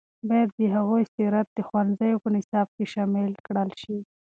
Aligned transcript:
باید 0.29 0.49
د 0.59 0.61
هغوی 0.75 1.03
سیرت 1.15 1.47
د 1.53 1.59
ښوونځیو 1.67 2.21
په 2.23 2.29
نصاب 2.35 2.67
کې 2.75 2.85
شامل 2.93 3.31
کړل 3.45 3.69
شي. 3.81 3.97